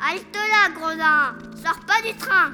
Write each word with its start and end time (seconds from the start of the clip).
Halte 0.00 0.34
là, 0.34 0.70
Gredin 0.74 1.34
Sors 1.62 1.80
pas 1.86 2.02
du 2.06 2.14
train 2.16 2.50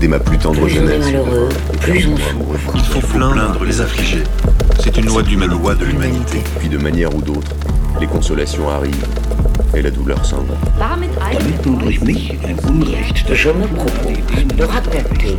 Dès 0.00 0.08
ma 0.08 0.18
plus 0.20 0.38
tendre 0.38 0.54
Plus 0.54 0.62
on 0.62 0.66
est 0.66 0.70
jeunesse, 0.70 1.04
malheureux, 1.04 1.48
plus 1.80 2.06
on 2.06 2.16
souffre. 2.16 2.72
Il 2.74 2.84
faut 2.84 3.00
plaindre 3.00 3.64
les 3.64 3.80
affligés. 3.80 4.24
C'est 4.82 4.96
une 4.96 5.06
loi 5.06 5.22
loi 5.46 5.74
de 5.74 5.84
l'humanité. 5.84 6.42
puis 6.58 6.68
de 6.68 6.78
manière 6.78 7.14
ou 7.14 7.20
d'autre, 7.20 7.50
les 8.00 8.06
consolations 8.06 8.68
arrivent 8.70 9.06
et 9.76 9.82
la 9.82 9.90
douleur 9.90 10.24
s'en 10.24 10.42
va. 10.42 10.54
Damit 10.78 11.10
damit 11.20 11.62
du 11.62 11.76
durch 11.76 12.00
mich 12.00 12.30
ein 12.44 12.58
Unrecht 12.66 13.34
Je 13.34 13.50
me 13.50 13.66
propose 13.66 14.56
de 14.56 14.64
raconter 14.64 15.36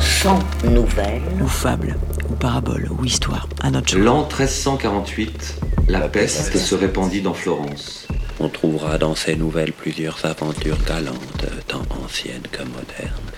100 0.00 0.40
nouvelles 0.70 1.22
ou 1.40 1.46
fable, 1.46 1.94
ou 2.28 2.34
parabole, 2.34 2.88
ou 2.90 3.04
histoire, 3.04 3.48
à 3.62 3.70
notre. 3.70 3.96
L'an 3.96 4.26
1348, 4.26 5.60
la 5.88 6.08
peste 6.08 6.56
se 6.56 6.74
répandit 6.74 7.22
dans 7.22 7.34
Florence. 7.34 8.08
On 8.40 8.48
trouvera 8.48 8.98
dans 8.98 9.14
ces 9.14 9.36
nouvelles 9.36 9.72
plusieurs 9.72 10.24
aventures 10.24 10.78
galantes, 10.84 11.46
tant 11.68 11.86
anciennes 12.04 12.48
que 12.50 12.64
modernes. 12.64 13.30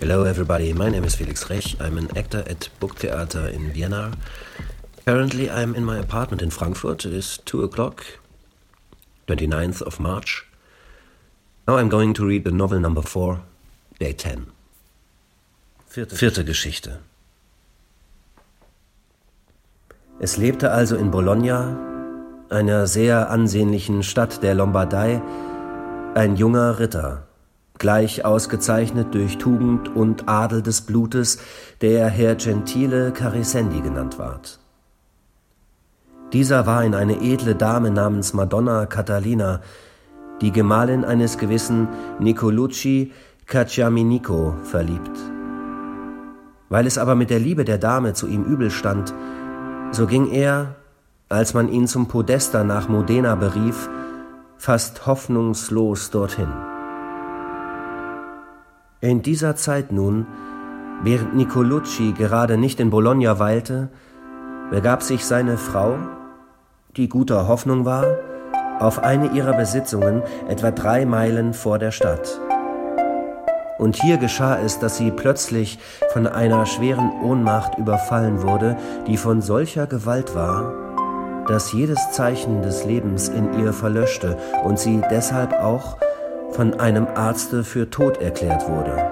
Hello, 0.00 0.24
everybody. 0.24 0.72
My 0.72 0.90
name 0.90 1.04
is 1.04 1.14
Felix 1.14 1.44
Rech. 1.44 1.76
I'm 1.80 1.98
an 1.98 2.08
actor 2.16 2.44
at 2.48 2.68
Burgtheater 2.80 3.52
in 3.52 3.70
Vienna. 3.72 4.10
Currently, 5.06 5.48
I'm 5.50 5.74
in 5.74 5.84
my 5.84 5.98
apartment 5.98 6.42
in 6.42 6.50
Frankfurt. 6.50 7.04
It 7.04 7.12
is 7.12 7.38
2 7.46 7.62
o'clock, 7.62 8.04
29th 9.28 9.82
of 9.82 10.00
March. 10.00 10.46
Now 11.66 11.76
I'm 11.76 11.90
going 11.90 12.14
to 12.14 12.26
read 12.26 12.44
the 12.44 12.50
novel 12.50 12.80
number 12.80 13.02
4, 13.02 13.40
day 14.00 14.14
10. 14.14 14.46
Vierte, 15.86 16.16
Vierte 16.16 16.44
Geschichte. 16.44 17.00
Es 20.18 20.36
lebte 20.36 20.72
also 20.72 20.96
in 20.96 21.10
Bologna, 21.10 21.76
einer 22.48 22.86
sehr 22.86 23.30
ansehnlichen 23.30 24.02
Stadt 24.02 24.42
der 24.42 24.54
Lombardei, 24.54 25.20
ein 26.14 26.36
junger 26.36 26.78
Ritter, 26.78 27.26
gleich 27.76 28.24
ausgezeichnet 28.24 29.14
durch 29.14 29.36
Tugend 29.36 29.94
und 29.94 30.26
Adel 30.28 30.62
des 30.62 30.80
Blutes, 30.80 31.38
der 31.82 32.08
Herr 32.08 32.34
Gentile 32.36 33.12
Carisendi 33.12 33.82
genannt 33.82 34.18
ward. 34.18 34.58
Dieser 36.32 36.66
war 36.66 36.84
in 36.84 36.94
eine 36.94 37.22
edle 37.22 37.54
Dame 37.54 37.90
namens 37.90 38.34
Madonna 38.34 38.84
Catalina, 38.84 39.60
die 40.42 40.52
Gemahlin 40.52 41.04
eines 41.04 41.38
gewissen 41.38 41.88
Nicolucci 42.18 43.12
Cacciaminico, 43.46 44.54
verliebt. 44.62 45.18
Weil 46.68 46.86
es 46.86 46.98
aber 46.98 47.14
mit 47.14 47.30
der 47.30 47.38
Liebe 47.38 47.64
der 47.64 47.78
Dame 47.78 48.12
zu 48.12 48.26
ihm 48.26 48.44
übel 48.44 48.70
stand, 48.70 49.14
so 49.90 50.06
ging 50.06 50.30
er, 50.30 50.76
als 51.30 51.54
man 51.54 51.68
ihn 51.70 51.86
zum 51.86 52.08
Podesta 52.08 52.62
nach 52.62 52.90
Modena 52.90 53.34
berief, 53.34 53.88
fast 54.58 55.06
hoffnungslos 55.06 56.10
dorthin. 56.10 56.52
In 59.00 59.22
dieser 59.22 59.56
Zeit 59.56 59.92
nun, 59.92 60.26
während 61.02 61.34
Nicolucci 61.34 62.12
gerade 62.12 62.58
nicht 62.58 62.80
in 62.80 62.90
Bologna 62.90 63.38
weilte, 63.38 63.88
begab 64.70 65.02
sich 65.02 65.24
seine 65.24 65.56
Frau, 65.56 65.96
die 66.96 67.08
guter 67.08 67.48
Hoffnung 67.48 67.84
war, 67.84 68.04
auf 68.80 69.00
eine 69.00 69.32
ihrer 69.32 69.52
Besitzungen 69.54 70.22
etwa 70.48 70.70
drei 70.70 71.04
Meilen 71.04 71.52
vor 71.52 71.78
der 71.78 71.90
Stadt. 71.90 72.40
Und 73.78 73.96
hier 73.96 74.16
geschah 74.16 74.58
es, 74.58 74.78
dass 74.80 74.96
sie 74.96 75.10
plötzlich 75.10 75.78
von 76.12 76.26
einer 76.26 76.66
schweren 76.66 77.12
Ohnmacht 77.22 77.78
überfallen 77.78 78.42
wurde, 78.42 78.76
die 79.06 79.16
von 79.16 79.40
solcher 79.40 79.86
Gewalt 79.86 80.34
war, 80.34 80.72
dass 81.46 81.72
jedes 81.72 82.10
Zeichen 82.10 82.62
des 82.62 82.84
Lebens 82.84 83.28
in 83.28 83.58
ihr 83.60 83.72
verlöschte 83.72 84.36
und 84.64 84.78
sie 84.78 85.00
deshalb 85.10 85.52
auch 85.54 85.96
von 86.50 86.80
einem 86.80 87.06
Arzte 87.06 87.62
für 87.62 87.88
tot 87.88 88.20
erklärt 88.20 88.68
wurde. 88.68 89.10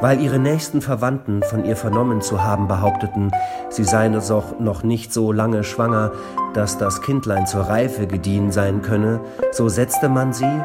Weil 0.00 0.20
ihre 0.20 0.38
nächsten 0.38 0.80
Verwandten 0.80 1.42
von 1.42 1.64
ihr 1.64 1.74
vernommen 1.74 2.22
zu 2.22 2.44
haben 2.44 2.68
behaupteten, 2.68 3.32
sie 3.70 3.84
sei 3.84 4.08
doch 4.08 4.58
noch 4.58 4.82
nicht 4.82 5.12
so 5.12 5.32
lange 5.32 5.64
schwanger, 5.64 6.12
dass 6.54 6.78
das 6.78 7.02
Kindlein 7.02 7.46
zur 7.46 7.62
Reife 7.62 8.06
gediehen 8.06 8.52
sein 8.52 8.82
könne, 8.82 9.20
so 9.52 9.68
setzte 9.68 10.08
man 10.08 10.32
sie, 10.32 10.60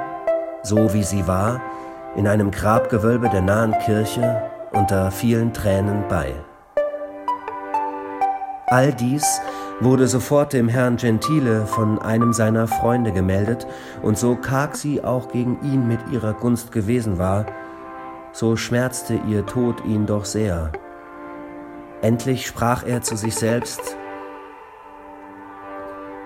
so 0.64 0.94
wie 0.94 1.04
sie 1.04 1.28
war, 1.28 1.62
in 2.16 2.28
einem 2.28 2.52
Grabgewölbe 2.52 3.30
der 3.30 3.42
nahen 3.42 3.76
Kirche 3.86 4.42
unter 4.72 5.12
vielen 5.12 5.54
Tränen 5.54 6.04
bei. 6.10 6.34
All 8.68 8.94
dies 8.94 9.42
wurde 9.82 10.08
sofort 10.08 10.54
dem 10.54 10.68
Herrn 10.68 10.98
Gentile 10.98 11.66
von 11.66 12.00
einem 12.00 12.34
seiner 12.34 12.68
Freunde 12.68 13.12
gemeldet, 13.12 13.68
und 14.02 14.18
so 14.18 14.36
karg 14.36 14.76
sie 14.76 15.04
auch 15.04 15.28
gegen 15.30 15.60
ihn 15.62 15.88
mit 15.88 16.00
ihrer 16.12 16.34
Gunst 16.34 16.72
gewesen 16.72 17.18
war, 17.18 17.46
so 18.32 18.56
schmerzte 18.56 19.20
ihr 19.28 19.46
Tod 19.46 19.84
ihn 19.86 20.06
doch 20.06 20.26
sehr. 20.26 20.72
Endlich 22.04 22.46
sprach 22.46 22.84
er 22.86 23.02
zu 23.02 23.16
sich 23.16 23.34
selbst, 23.34 23.96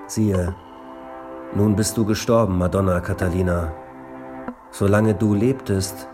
siehe, 0.07 0.55
nun 1.53 1.75
bist 1.75 1.95
du 1.97 2.03
gestorben, 2.03 2.57
Madonna 2.57 2.99
Catalina. 2.99 3.73
Solange 4.71 5.13
du 5.13 5.35
lebtest, 5.35 6.07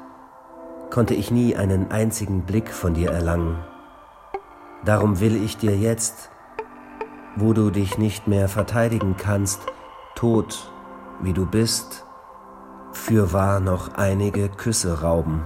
konnte 0.90 1.14
ich 1.14 1.32
nie 1.32 1.56
einen 1.56 1.92
einzigen 1.92 2.42
Blick 2.42 2.72
von 2.74 2.94
dir 2.94 3.12
erlangen. 3.12 3.56
Darum 4.84 5.22
will 5.22 5.42
ich 5.42 5.56
dir 5.56 5.78
jetzt, 5.78 6.30
wo 7.38 7.54
du 7.54 7.70
dich 7.70 7.98
nicht 7.98 8.28
mehr 8.28 8.50
verteidigen 8.50 9.16
kannst, 9.16 9.62
tot 10.14 10.70
wie 11.22 11.32
du 11.32 11.46
bist, 11.46 12.06
fürwahr 12.92 13.62
noch 13.62 13.94
einige 13.94 14.50
Küsse 14.50 15.04
rauben. 15.04 15.44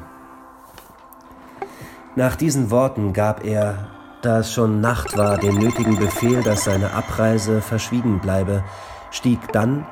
Nach 2.16 2.36
diesen 2.36 2.72
Worten 2.72 3.14
gab 3.14 3.46
er, 3.46 3.90
da 4.28 4.40
es 4.40 4.52
schon 4.52 4.82
Nacht 4.82 5.18
war, 5.18 5.38
den 5.38 5.56
nötigen 5.56 5.96
Befehl, 5.96 6.44
dass 6.44 6.66
seine 6.66 6.92
Abreise 6.92 7.62
verschwiegen 7.62 8.20
bleibe, 8.20 8.62
stieg 9.10 9.40
dann 9.54 9.88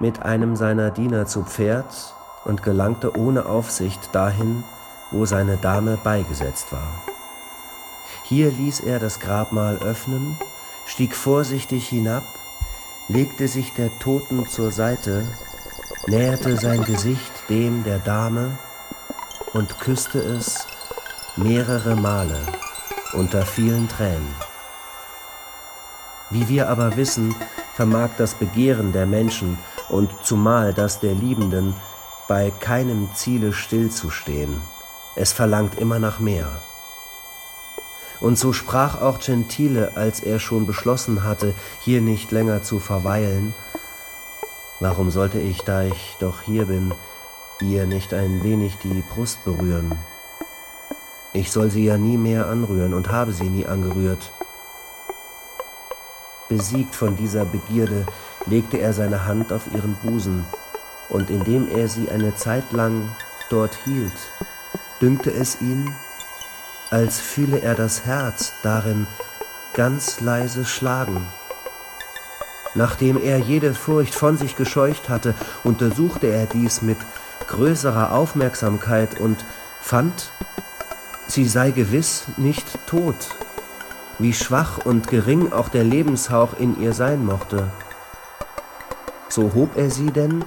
mit 0.00 0.22
einem 0.22 0.54
seiner 0.54 0.90
Diener 0.90 1.24
zu 1.24 1.44
Pferd 1.44 1.86
und 2.44 2.62
gelangte 2.62 3.16
ohne 3.16 3.46
Aufsicht 3.46 4.10
dahin, 4.12 4.64
wo 5.10 5.24
seine 5.24 5.56
Dame 5.56 5.96
beigesetzt 6.04 6.72
war. 6.72 6.92
Hier 8.24 8.50
ließ 8.50 8.80
er 8.80 8.98
das 8.98 9.18
Grabmal 9.18 9.78
öffnen, 9.78 10.36
stieg 10.84 11.16
vorsichtig 11.16 11.88
hinab, 11.88 12.24
legte 13.08 13.48
sich 13.48 13.72
der 13.72 13.88
Toten 13.98 14.46
zur 14.46 14.72
Seite, 14.72 15.26
näherte 16.06 16.58
sein 16.58 16.84
Gesicht 16.84 17.32
dem 17.48 17.82
der 17.84 17.98
Dame 17.98 18.58
und 19.54 19.80
küsste 19.80 20.18
es 20.18 20.66
mehrere 21.36 21.96
Male 21.96 22.40
unter 23.14 23.44
vielen 23.44 23.88
Tränen. 23.88 24.34
Wie 26.30 26.48
wir 26.48 26.68
aber 26.68 26.96
wissen, 26.96 27.34
vermag 27.74 28.10
das 28.18 28.34
Begehren 28.34 28.92
der 28.92 29.06
Menschen 29.06 29.58
und 29.88 30.10
zumal 30.22 30.72
das 30.72 31.00
der 31.00 31.14
Liebenden 31.14 31.74
bei 32.28 32.52
keinem 32.60 33.08
Ziele 33.14 33.52
stillzustehen. 33.52 34.60
Es 35.16 35.32
verlangt 35.32 35.78
immer 35.78 35.98
nach 35.98 36.20
mehr. 36.20 36.62
Und 38.20 38.38
so 38.38 38.52
sprach 38.52 39.00
auch 39.00 39.18
Gentile, 39.18 39.92
als 39.96 40.20
er 40.20 40.38
schon 40.38 40.66
beschlossen 40.66 41.24
hatte, 41.24 41.54
hier 41.80 42.00
nicht 42.00 42.30
länger 42.30 42.62
zu 42.62 42.78
verweilen. 42.78 43.54
Warum 44.78 45.10
sollte 45.10 45.40
ich, 45.40 45.62
da 45.62 45.82
ich 45.82 46.16
doch 46.20 46.42
hier 46.42 46.66
bin, 46.66 46.94
ihr 47.60 47.86
nicht 47.86 48.14
ein 48.14 48.44
wenig 48.44 48.76
die 48.84 49.02
Brust 49.12 49.44
berühren? 49.44 49.98
Ich 51.32 51.52
soll 51.52 51.70
sie 51.70 51.84
ja 51.84 51.96
nie 51.96 52.16
mehr 52.16 52.48
anrühren 52.48 52.92
und 52.92 53.10
habe 53.10 53.32
sie 53.32 53.48
nie 53.48 53.66
angerührt. 53.66 54.32
Besiegt 56.48 56.96
von 56.96 57.16
dieser 57.16 57.44
Begierde 57.44 58.06
legte 58.46 58.78
er 58.78 58.92
seine 58.92 59.26
Hand 59.26 59.52
auf 59.52 59.62
ihren 59.72 59.94
Busen, 60.02 60.44
und 61.08 61.30
indem 61.30 61.68
er 61.68 61.88
sie 61.88 62.10
eine 62.10 62.34
Zeit 62.34 62.72
lang 62.72 63.08
dort 63.48 63.76
hielt, 63.84 64.12
dünkte 65.00 65.32
es 65.32 65.60
ihn, 65.60 65.94
als 66.90 67.20
fühle 67.20 67.60
er 67.60 67.76
das 67.76 68.04
Herz 68.04 68.52
darin 68.64 69.06
ganz 69.74 70.20
leise 70.20 70.64
schlagen. 70.64 71.26
Nachdem 72.74 73.20
er 73.20 73.38
jede 73.38 73.74
Furcht 73.74 74.14
von 74.14 74.36
sich 74.36 74.56
gescheucht 74.56 75.08
hatte, 75.08 75.34
untersuchte 75.62 76.26
er 76.26 76.46
dies 76.46 76.82
mit 76.82 76.98
größerer 77.46 78.12
Aufmerksamkeit 78.12 79.20
und 79.20 79.44
fand, 79.80 80.30
sie 81.30 81.46
sei 81.46 81.70
gewiss 81.70 82.24
nicht 82.36 82.66
tot, 82.86 83.14
wie 84.18 84.32
schwach 84.32 84.84
und 84.84 85.08
gering 85.08 85.52
auch 85.52 85.68
der 85.68 85.84
Lebenshauch 85.84 86.58
in 86.58 86.80
ihr 86.80 86.92
sein 86.92 87.24
mochte. 87.24 87.70
So 89.28 89.52
hob 89.54 89.76
er 89.76 89.90
sie 89.90 90.10
denn, 90.10 90.44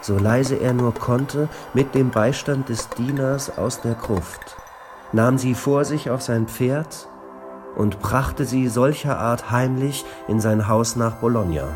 so 0.00 0.16
leise 0.16 0.56
er 0.56 0.72
nur 0.72 0.94
konnte, 0.94 1.48
mit 1.74 1.94
dem 1.94 2.10
Beistand 2.10 2.70
des 2.70 2.88
Dieners 2.90 3.58
aus 3.58 3.82
der 3.82 3.94
Gruft, 3.94 4.56
nahm 5.12 5.36
sie 5.36 5.54
vor 5.54 5.84
sich 5.84 6.08
auf 6.08 6.22
sein 6.22 6.48
Pferd 6.48 7.08
und 7.76 8.00
brachte 8.00 8.46
sie 8.46 8.68
solcher 8.68 9.18
Art 9.18 9.50
heimlich 9.50 10.04
in 10.28 10.40
sein 10.40 10.66
Haus 10.66 10.96
nach 10.96 11.16
Bologna. 11.16 11.68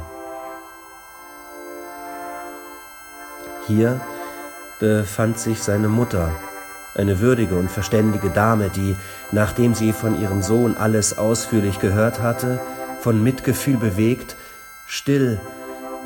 Hier 3.66 4.00
befand 4.80 5.38
sich 5.38 5.62
seine 5.62 5.88
Mutter, 5.88 6.32
eine 6.94 7.20
würdige 7.20 7.54
und 7.54 7.70
verständige 7.70 8.30
Dame, 8.30 8.68
die, 8.68 8.96
nachdem 9.30 9.74
sie 9.74 9.92
von 9.92 10.20
ihrem 10.20 10.42
Sohn 10.42 10.76
alles 10.76 11.18
ausführlich 11.18 11.78
gehört 11.78 12.20
hatte, 12.20 12.60
von 13.00 13.22
Mitgefühl 13.22 13.76
bewegt, 13.76 14.36
still, 14.86 15.40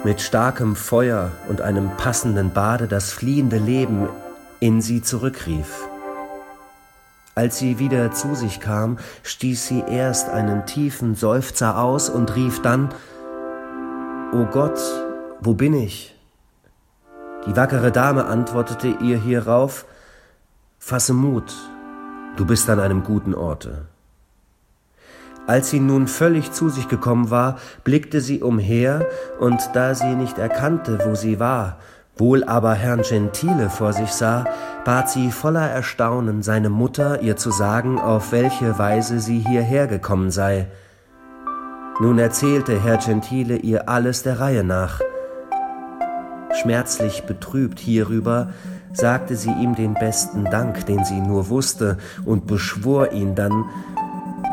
mit 0.05 0.21
starkem 0.21 0.77
Feuer 0.77 1.33
und 1.49 1.61
einem 1.61 1.91
passenden 1.97 2.53
Bade 2.53 2.87
das 2.87 3.13
fliehende 3.13 3.59
Leben 3.59 4.09
in 4.61 4.81
sie 4.81 5.03
zurückrief. 5.03 5.89
Als 7.35 7.59
sie 7.59 7.79
wieder 7.79 8.13
zu 8.13 8.35
sich 8.35 8.61
kam, 8.61 8.99
stieß 9.23 9.67
sie 9.67 9.85
erst 9.87 10.31
einen 10.31 10.65
tiefen 10.65 11.15
Seufzer 11.15 11.79
aus 11.79 12.09
und 12.09 12.35
rief 12.35 12.63
dann, 12.63 12.89
O 14.33 14.45
Gott, 14.47 14.81
wo 15.41 15.53
bin 15.53 15.75
ich? 15.75 16.15
Die 17.47 17.55
wackere 17.55 17.93
Dame 17.93 18.25
antwortete 18.25 18.89
ihr 19.03 19.19
hierauf, 19.19 19.85
Fasse 20.89 21.15
Mut, 21.15 21.53
du 22.37 22.47
bist 22.47 22.71
an 22.71 22.79
einem 22.79 23.03
guten 23.03 23.35
Orte. 23.35 23.87
Als 25.45 25.71
sie 25.71 25.81
nun 25.81 26.07
völlig 26.07 26.53
zu 26.53 26.69
sich 26.69 26.87
gekommen 26.87 27.29
war, 27.29 27.59
blickte 27.83 28.21
sie 28.21 28.41
umher, 28.41 29.05
und 29.41 29.61
da 29.75 29.97
sie 29.97 30.15
nicht 30.15 30.39
erkannte, 30.39 31.01
wo 31.05 31.17
sie 31.17 31.41
war, 31.41 31.81
wohl 32.17 32.45
aber 32.45 32.75
Herrn 32.75 33.03
Gentile 33.03 33.69
vor 33.69 33.95
sich 33.95 34.13
sah, 34.13 34.45
bat 34.85 35.11
sie 35.11 35.33
voller 35.33 35.69
Erstaunen 35.69 36.45
seine 36.45 36.71
Mutter, 36.71 37.21
ihr 37.21 37.35
zu 37.35 37.51
sagen, 37.51 37.99
auf 37.99 38.31
welche 38.31 38.79
Weise 38.79 39.19
sie 39.19 39.41
hierher 39.41 39.89
gekommen 39.89 40.31
sei. 40.31 40.69
Nun 42.01 42.21
erzählte 42.21 42.81
Herr 42.81 42.99
Gentile 42.99 43.57
ihr 43.57 43.89
alles 43.89 44.23
der 44.23 44.39
Reihe 44.39 44.63
nach. 44.63 45.01
Schmerzlich 46.63 47.25
betrübt 47.25 47.81
hierüber, 47.81 48.51
sagte 48.97 49.37
sie 49.37 49.51
ihm 49.51 49.75
den 49.75 49.95
besten 49.95 50.45
Dank, 50.45 50.87
den 50.87 51.05
sie 51.05 51.21
nur 51.21 51.49
wusste, 51.49 51.99
und 52.25 52.47
beschwor 52.47 53.13
ihn 53.13 53.35
dann, 53.35 53.65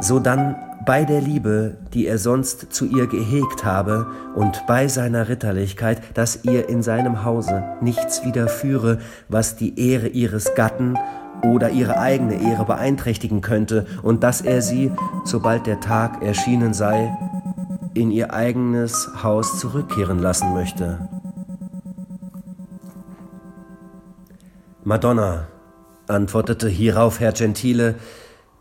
sodann 0.01 0.55
bei 0.85 1.05
der 1.05 1.21
Liebe, 1.21 1.77
die 1.93 2.07
er 2.07 2.17
sonst 2.17 2.73
zu 2.73 2.85
ihr 2.85 3.07
gehegt 3.07 3.63
habe, 3.63 4.07
und 4.35 4.65
bei 4.67 4.87
seiner 4.87 5.29
Ritterlichkeit, 5.29 6.01
dass 6.13 6.43
ihr 6.43 6.67
in 6.67 6.83
seinem 6.83 7.23
Hause 7.23 7.63
nichts 7.81 8.25
widerführe, 8.25 8.99
was 9.29 9.55
die 9.55 9.79
Ehre 9.79 10.07
ihres 10.07 10.55
Gatten 10.55 10.97
oder 11.43 11.69
ihre 11.69 11.97
eigene 11.99 12.35
Ehre 12.35 12.65
beeinträchtigen 12.65 13.41
könnte, 13.41 13.85
und 14.01 14.23
dass 14.23 14.41
er 14.41 14.61
sie, 14.61 14.91
sobald 15.23 15.67
der 15.67 15.79
Tag 15.79 16.21
erschienen 16.21 16.73
sei, 16.73 17.15
in 17.93 18.11
ihr 18.11 18.33
eigenes 18.33 19.09
Haus 19.23 19.59
zurückkehren 19.59 20.19
lassen 20.19 20.53
möchte. 20.53 21.07
Madonna, 24.85 25.47
antwortete 26.09 26.67
hierauf 26.67 27.21
Herr 27.21 27.31
Gentile, 27.31 27.95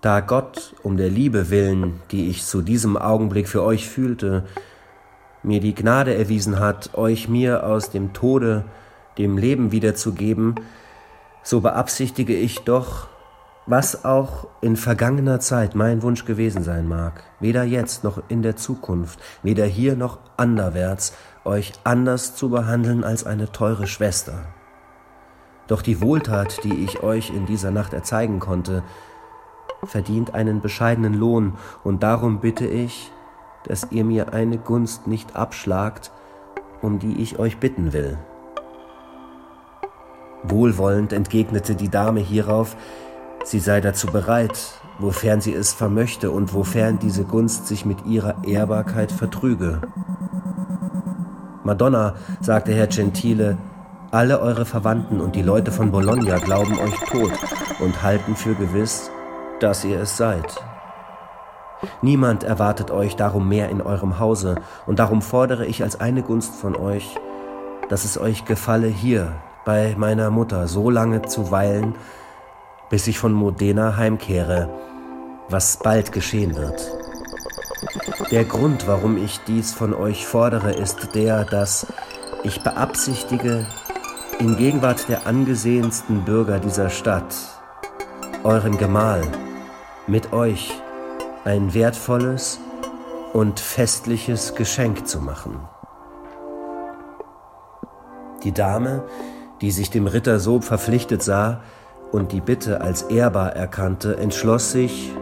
da 0.03 0.21
Gott 0.21 0.73
um 0.85 0.97
der 0.97 1.11
Liebe 1.11 1.51
willen, 1.51 2.01
die 2.13 2.29
ich 2.29 2.45
zu 2.45 2.63
diesem 2.63 2.97
Augenblick 2.97 3.49
für 3.49 3.65
euch 3.65 3.89
fühlte, 3.89 4.45
mir 5.43 5.59
die 5.59 5.75
Gnade 5.75 6.15
erwiesen 6.15 6.61
hat, 6.61 6.95
euch 6.95 7.29
mir 7.29 7.67
aus 7.67 7.91
dem 7.91 8.13
Tode 8.13 8.65
dem 9.19 9.37
Leben 9.37 9.73
wiederzugeben, 9.73 10.55
so 11.43 11.61
beabsichtige 11.61 12.37
ich 12.37 12.61
doch, 12.61 13.09
was 13.67 14.05
auch 14.05 14.47
in 14.61 14.77
vergangener 14.77 15.41
Zeit 15.41 15.75
mein 15.75 16.03
Wunsch 16.03 16.25
gewesen 16.25 16.63
sein 16.63 16.87
mag, 16.87 17.25
weder 17.41 17.65
jetzt 17.65 18.05
noch 18.05 18.23
in 18.29 18.43
der 18.43 18.55
Zukunft, 18.55 19.19
weder 19.43 19.67
hier 19.67 19.97
noch 19.97 20.19
anderwärts, 20.37 21.15
euch 21.45 21.73
anders 21.83 22.37
zu 22.37 22.49
behandeln 22.49 23.03
als 23.03 23.27
eine 23.27 23.51
teure 23.51 23.89
Schwester. 23.89 24.45
Doch 25.69 25.83
die 25.83 26.01
Wohltat, 26.01 26.65
die 26.65 26.85
ich 26.85 27.03
euch 27.03 27.31
in 27.31 27.47
dieser 27.47 27.71
Nacht 27.71 27.93
erzeigen 27.93 28.41
konnte, 28.41 28.83
verdient 29.85 30.35
einen 30.35 30.61
bescheidenen 30.61 31.15
Lohn, 31.15 31.55
und 31.85 32.03
darum 32.03 32.41
bitte 32.41 32.67
ich, 32.67 33.11
dass 33.65 33.91
ihr 33.91 34.05
mir 34.05 34.33
eine 34.33 34.59
Gunst 34.59 35.07
nicht 35.07 35.37
abschlagt, 35.37 36.11
um 36.81 36.99
die 36.99 37.21
ich 37.21 37.39
euch 37.39 37.59
bitten 37.59 37.93
will. 37.93 38.19
Wohlwollend 40.43 41.13
entgegnete 41.13 41.77
die 41.77 41.89
Dame 41.89 42.21
hierauf, 42.21 42.77
sie 43.45 43.61
sei 43.61 43.81
dazu 43.81 44.09
bereit, 44.09 44.81
wofern 44.99 45.41
sie 45.41 45.55
es 45.55 45.73
vermöchte 45.73 46.31
und 46.31 46.53
wofern 46.55 46.99
diese 46.99 47.25
Gunst 47.25 47.67
sich 47.67 47.85
mit 47.85 48.05
ihrer 48.05 48.45
Ehrbarkeit 48.45 49.13
vertrüge. 49.13 49.81
Madonna, 51.65 52.15
sagte 52.41 52.75
Herr 52.75 52.89
Gentile, 52.89 53.57
alle 54.13 54.41
eure 54.41 54.67
Verwandten 54.67 55.21
und 55.23 55.35
die 55.35 55.43
Leute 55.43 55.73
von 55.73 55.91
Bologna 55.91 56.37
glauben 56.37 56.79
euch 56.79 56.95
tot 57.11 57.33
und 57.81 58.03
halten 58.03 58.37
für 58.37 58.55
gewiss, 58.55 59.11
dass 59.59 59.85
ihr 59.85 60.01
es 60.01 60.19
seid. 60.19 60.63
Niemand 62.03 62.45
erwartet 62.45 62.91
euch 62.91 63.17
darum 63.17 63.49
mehr 63.49 63.71
in 63.71 63.81
eurem 63.81 64.19
Hause, 64.19 64.57
und 64.87 64.99
darum 64.99 65.23
fordere 65.23 65.65
ich 65.65 65.83
als 65.83 65.99
eine 65.99 66.23
Gunst 66.23 66.55
von 66.55 66.77
euch, 66.77 67.17
dass 67.89 68.05
es 68.05 68.19
euch 68.19 68.45
gefalle, 68.45 68.87
hier 68.87 69.33
bei 69.65 69.95
meiner 69.97 70.31
Mutter 70.31 70.69
so 70.69 70.91
lange 70.91 71.23
zu 71.23 71.51
weilen, 71.51 71.95
bis 72.91 73.07
ich 73.07 73.19
von 73.19 73.33
Modena 73.33 73.97
heimkehre, 73.97 74.69
was 75.49 75.79
bald 75.79 76.13
geschehen 76.13 76.55
wird. 76.55 76.87
Der 78.31 78.45
Grund, 78.45 78.87
warum 78.87 79.17
ich 79.17 79.41
dies 79.47 79.73
von 79.73 79.95
euch 79.95 80.27
fordere, 80.27 80.73
ist 80.73 81.15
der, 81.15 81.45
dass 81.45 81.87
ich 82.45 82.63
beabsichtige, 82.63 83.67
in 84.43 84.57
Gegenwart 84.57 85.09
der 85.09 85.29
angesehensten 85.29 86.25
Bürger 86.25 86.59
dieser 86.59 86.91
Stadt, 86.91 87.33
euren 88.43 88.77
Gemahl, 88.77 89.23
mit 90.09 90.33
euch 90.33 90.73
ein 91.45 91.75
wertvolles 91.75 92.59
und 93.33 93.61
festliches 93.61 94.57
Geschenk 94.57 95.07
zu 95.07 95.21
machen. 95.21 95.61
Die 98.43 98.51
Dame, 98.51 99.05
die 99.61 99.71
sich 99.71 99.91
dem 99.91 100.09
Ritter 100.09 100.41
so 100.41 100.61
verpflichtet 100.61 101.23
sah 101.23 101.61
und 102.11 102.33
die 102.33 102.41
Bitte 102.41 102.81
als 102.81 103.03
ehrbar 103.03 103.55
erkannte, 103.55 104.17
entschloss 104.17 104.73
sich, 104.73 105.13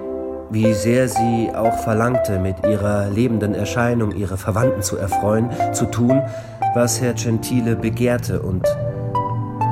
wie 0.48 0.72
sehr 0.72 1.10
sie 1.10 1.50
auch 1.54 1.78
verlangte, 1.80 2.38
mit 2.38 2.66
ihrer 2.66 3.10
lebenden 3.10 3.54
Erscheinung 3.54 4.12
ihre 4.12 4.38
Verwandten 4.38 4.80
zu 4.80 4.96
erfreuen, 4.96 5.50
zu 5.74 5.84
tun, 5.84 6.22
was 6.74 7.02
Herr 7.02 7.12
Gentile 7.12 7.76
begehrte, 7.76 8.40
und 8.40 8.66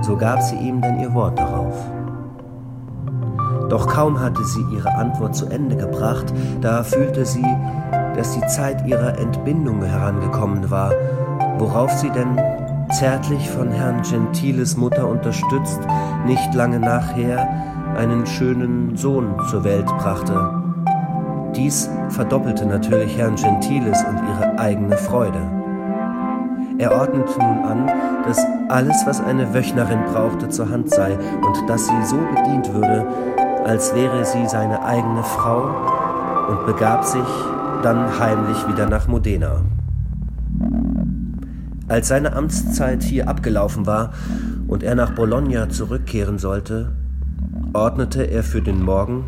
so 0.02 0.16
gab 0.16 0.40
sie 0.42 0.56
ihm 0.56 0.80
denn 0.80 1.00
ihr 1.00 1.12
Wort 1.14 1.38
darauf. 1.38 1.74
Doch 3.68 3.86
kaum 3.86 4.18
hatte 4.18 4.44
sie 4.44 4.64
ihre 4.72 4.94
Antwort 4.94 5.36
zu 5.36 5.46
Ende 5.46 5.76
gebracht, 5.76 6.32
da 6.60 6.82
fühlte 6.82 7.26
sie, 7.26 7.44
dass 8.16 8.32
die 8.32 8.46
Zeit 8.46 8.86
ihrer 8.86 9.18
Entbindung 9.18 9.82
herangekommen 9.82 10.70
war, 10.70 10.92
worauf 11.58 11.92
sie 11.92 12.10
denn, 12.10 12.40
zärtlich 12.90 13.50
von 13.50 13.70
Herrn 13.70 14.02
Gentiles 14.02 14.76
Mutter 14.76 15.06
unterstützt, 15.06 15.80
nicht 16.26 16.54
lange 16.54 16.80
nachher 16.80 17.46
einen 17.96 18.26
schönen 18.26 18.96
Sohn 18.96 19.34
zur 19.50 19.64
Welt 19.64 19.86
brachte. 19.86 20.62
Dies 21.54 21.90
verdoppelte 22.08 22.64
natürlich 22.64 23.18
Herrn 23.18 23.36
Gentiles 23.36 24.02
und 24.08 24.16
ihre 24.16 24.58
eigene 24.58 24.96
Freude. 24.96 25.57
Er 26.78 26.92
ordnete 26.92 27.32
nun 27.38 27.64
an, 27.64 27.86
dass 28.24 28.38
alles, 28.68 28.96
was 29.04 29.20
eine 29.20 29.52
Wöchnerin 29.52 30.04
brauchte, 30.12 30.48
zur 30.48 30.70
Hand 30.70 30.90
sei 30.90 31.14
und 31.14 31.68
dass 31.68 31.86
sie 31.86 32.04
so 32.04 32.16
bedient 32.16 32.72
würde, 32.72 33.04
als 33.64 33.94
wäre 33.94 34.24
sie 34.24 34.46
seine 34.46 34.84
eigene 34.84 35.24
Frau 35.24 35.74
und 36.48 36.66
begab 36.66 37.04
sich 37.04 37.26
dann 37.82 38.18
heimlich 38.18 38.66
wieder 38.68 38.88
nach 38.88 39.08
Modena. 39.08 39.62
Als 41.88 42.08
seine 42.08 42.34
Amtszeit 42.34 43.02
hier 43.02 43.28
abgelaufen 43.28 43.86
war 43.86 44.12
und 44.68 44.82
er 44.82 44.94
nach 44.94 45.12
Bologna 45.12 45.68
zurückkehren 45.68 46.38
sollte, 46.38 46.92
ordnete 47.72 48.22
er 48.22 48.42
für 48.42 48.62
den 48.62 48.82
Morgen, 48.82 49.24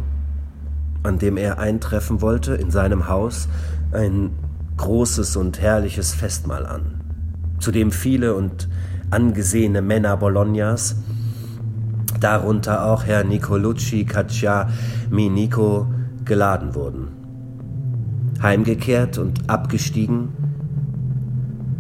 an 1.03 1.19
dem 1.19 1.37
er 1.37 1.59
eintreffen 1.59 2.21
wollte, 2.21 2.55
in 2.55 2.71
seinem 2.71 3.09
Haus 3.09 3.49
ein 3.93 4.31
großes 4.77 5.37
und 5.37 5.61
herrliches 5.61 6.15
Festmahl 6.15 6.67
an, 6.67 7.00
zu 7.61 7.71
dem 7.71 7.93
viele 7.93 8.35
und 8.35 8.69
angesehene 9.11 9.83
Männer 9.83 10.17
Bolognas 10.17 10.97
darunter 12.21 12.85
auch 12.85 13.05
Herr 13.05 13.25
Nicolucci 13.25 14.05
Cacciaminico, 14.05 15.87
geladen 16.25 16.75
wurden. 16.75 17.09
Heimgekehrt 18.43 19.19
und 19.19 19.51
abgestiegen, 19.51 20.29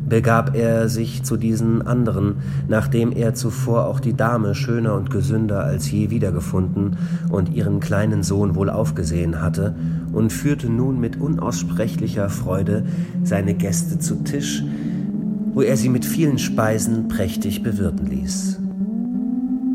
begab 0.08 0.56
er 0.56 0.88
sich 0.88 1.22
zu 1.22 1.37
diesen 1.37 1.87
anderen, 1.87 2.37
nachdem 2.68 3.12
er 3.12 3.34
zuvor 3.34 3.87
auch 3.87 4.00
die 4.00 4.14
Dame 4.14 4.54
schöner 4.54 4.94
und 4.94 5.10
gesünder 5.10 5.62
als 5.62 5.90
je 5.90 6.10
wiedergefunden 6.10 6.96
und 7.30 7.54
ihren 7.54 7.78
kleinen 7.78 8.25
Sohn 8.25 8.56
wohl 8.56 8.70
aufgesehen 8.70 9.40
hatte, 9.40 9.76
und 10.12 10.32
führte 10.32 10.68
nun 10.68 10.99
mit 10.99 11.20
unaussprechlicher 11.20 12.28
Freude 12.28 12.84
seine 13.22 13.54
Gäste 13.54 14.00
zu 14.00 14.16
Tisch, 14.25 14.64
wo 15.52 15.62
er 15.62 15.76
sie 15.76 15.88
mit 15.88 16.04
vielen 16.04 16.38
Speisen 16.38 17.09
prächtig 17.09 17.62
bewirten 17.62 18.07
ließ. 18.07 18.59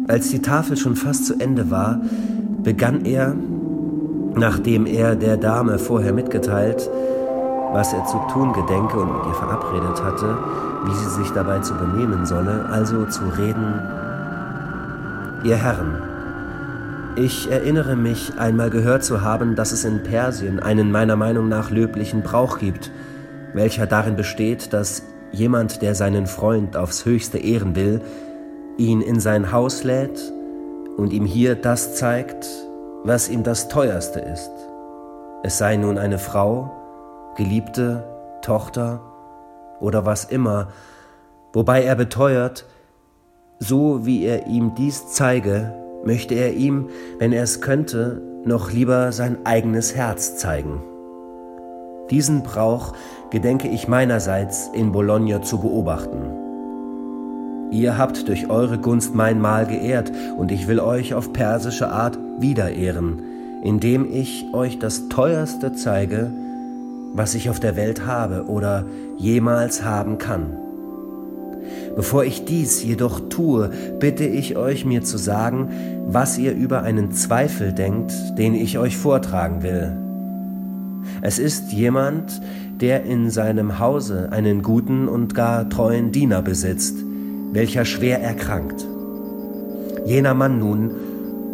Als 0.07 0.29
die 0.29 0.41
Tafel 0.41 0.77
schon 0.77 0.95
fast 0.95 1.25
zu 1.25 1.39
Ende 1.39 1.71
war, 1.71 2.01
begann 2.63 3.05
er, 3.05 3.35
nachdem 4.35 4.85
er 4.85 5.15
der 5.15 5.37
Dame 5.37 5.79
vorher 5.79 6.13
mitgeteilt, 6.13 6.89
was 7.73 7.93
er 7.93 8.05
zu 8.05 8.17
tun 8.31 8.53
gedenke 8.53 8.97
und 8.99 9.11
mit 9.11 9.25
ihr 9.25 9.33
verabredet 9.33 10.03
hatte, 10.03 10.37
wie 10.85 10.93
sie 10.95 11.09
sich 11.21 11.31
dabei 11.31 11.59
zu 11.59 11.73
benehmen 11.73 12.25
solle, 12.25 12.65
also 12.69 13.05
zu 13.05 13.21
reden, 13.37 13.81
Ihr 15.45 15.57
Herren, 15.57 16.01
ich 17.15 17.51
erinnere 17.51 17.95
mich 17.95 18.39
einmal 18.39 18.71
gehört 18.71 19.03
zu 19.03 19.21
haben, 19.21 19.55
dass 19.55 19.71
es 19.71 19.85
in 19.85 20.01
Persien 20.01 20.59
einen 20.59 20.91
meiner 20.91 21.15
Meinung 21.15 21.49
nach 21.49 21.69
löblichen 21.69 22.23
Brauch 22.23 22.57
gibt, 22.57 22.89
welcher 23.53 23.85
darin 23.85 24.15
besteht, 24.15 24.73
dass 24.73 25.03
jemand, 25.35 25.81
der 25.81 25.95
seinen 25.95 26.27
Freund 26.27 26.77
aufs 26.77 27.05
höchste 27.05 27.37
ehren 27.37 27.75
will, 27.75 28.01
ihn 28.77 29.01
in 29.01 29.19
sein 29.19 29.51
Haus 29.51 29.83
lädt 29.83 30.19
und 30.97 31.13
ihm 31.13 31.25
hier 31.25 31.55
das 31.55 31.95
zeigt, 31.95 32.47
was 33.03 33.29
ihm 33.29 33.43
das 33.43 33.67
teuerste 33.67 34.19
ist. 34.19 34.51
Es 35.43 35.57
sei 35.57 35.75
nun 35.77 35.97
eine 35.97 36.17
Frau, 36.17 36.71
Geliebte, 37.37 38.03
Tochter 38.41 39.01
oder 39.79 40.05
was 40.05 40.25
immer, 40.25 40.69
wobei 41.53 41.83
er 41.83 41.95
beteuert, 41.95 42.65
so 43.59 44.05
wie 44.05 44.23
er 44.23 44.47
ihm 44.47 44.73
dies 44.75 45.11
zeige, 45.11 45.73
möchte 46.03 46.35
er 46.35 46.53
ihm, 46.53 46.89
wenn 47.19 47.31
er 47.31 47.43
es 47.43 47.61
könnte, 47.61 48.21
noch 48.45 48.71
lieber 48.71 49.11
sein 49.11 49.45
eigenes 49.45 49.95
Herz 49.95 50.37
zeigen. 50.37 50.81
Diesen 52.09 52.43
Brauch 52.43 52.93
gedenke 53.35 53.67
ich 53.67 53.89
meinerseits 53.89 54.69
in 54.73 54.93
Bologna 54.93 55.41
zu 55.41 55.57
beobachten. 55.57 56.19
Ihr 57.69 57.97
habt 57.97 58.29
durch 58.29 58.49
eure 58.49 58.77
Gunst 58.77 59.13
mein 59.13 59.41
Mahl 59.41 59.65
geehrt, 59.65 60.09
und 60.37 60.53
ich 60.53 60.69
will 60.69 60.79
euch 60.79 61.13
auf 61.13 61.33
persische 61.33 61.89
Art 61.89 62.17
wieder 62.39 62.71
ehren, 62.71 63.21
indem 63.61 64.09
ich 64.09 64.45
euch 64.53 64.79
das 64.79 65.09
Teuerste 65.09 65.73
zeige, 65.73 66.31
was 67.13 67.35
ich 67.35 67.49
auf 67.49 67.59
der 67.59 67.75
Welt 67.75 68.05
habe 68.05 68.45
oder 68.47 68.85
jemals 69.17 69.83
haben 69.83 70.17
kann. 70.17 70.55
Bevor 71.93 72.23
ich 72.23 72.45
dies 72.45 72.85
jedoch 72.85 73.19
tue, 73.27 73.69
bitte 73.99 74.23
ich 74.23 74.55
euch 74.55 74.85
mir 74.85 75.03
zu 75.03 75.17
sagen, 75.17 75.67
was 76.07 76.37
ihr 76.37 76.53
über 76.53 76.83
einen 76.83 77.11
Zweifel 77.11 77.73
denkt, 77.73 78.13
den 78.37 78.55
ich 78.55 78.77
euch 78.77 78.95
vortragen 78.95 79.61
will. 79.61 79.91
Es 81.21 81.39
ist 81.39 81.71
jemand, 81.71 82.41
der 82.81 83.03
in 83.03 83.29
seinem 83.29 83.79
Hause 83.79 84.29
einen 84.31 84.61
guten 84.61 85.07
und 85.07 85.33
gar 85.33 85.69
treuen 85.69 86.11
Diener 86.11 86.41
besitzt, 86.41 86.97
welcher 87.51 87.85
schwer 87.85 88.21
erkrankt. 88.21 88.85
Jener 90.05 90.33
Mann 90.33 90.59
nun, 90.59 90.91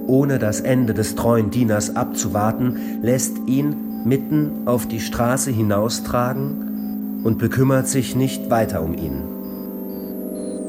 ohne 0.07 0.39
das 0.39 0.61
Ende 0.61 0.93
des 0.93 1.15
treuen 1.15 1.51
Dieners 1.51 1.95
abzuwarten, 1.95 2.77
lässt 3.01 3.37
ihn 3.47 4.03
mitten 4.03 4.63
auf 4.65 4.87
die 4.87 4.99
Straße 4.99 5.51
hinaustragen 5.51 7.21
und 7.23 7.37
bekümmert 7.37 7.87
sich 7.87 8.15
nicht 8.15 8.49
weiter 8.49 8.81
um 8.81 8.93
ihn. 8.93 9.23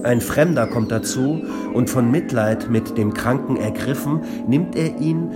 Ein 0.02 0.20
Fremder 0.20 0.66
kommt 0.66 0.90
dazu 0.90 1.40
und 1.72 1.88
von 1.88 2.10
Mitleid 2.10 2.68
mit 2.70 2.98
dem 2.98 3.14
Kranken 3.14 3.56
ergriffen, 3.56 4.20
nimmt 4.48 4.76
er 4.76 4.98
ihn 5.00 5.30